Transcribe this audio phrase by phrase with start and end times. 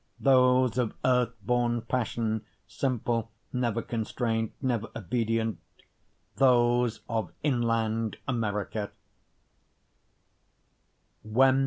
[0.19, 5.59] Those of earth born passion, simple, never constrain'd, never obedient,
[6.37, 8.89] Those of inland America.